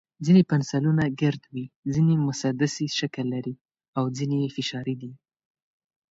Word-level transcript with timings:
ځینې 0.25 0.41
پنسلونه 0.51 1.03
ګرد 1.21 1.43
وي، 1.53 1.65
ځینې 1.93 2.13
مسدسي 2.27 2.87
شکل 2.99 3.25
لري، 3.33 3.55
او 3.97 4.03
ځینې 4.17 4.37
یې 4.43 4.49
فشاري 4.55 4.95
دي. 5.01 5.11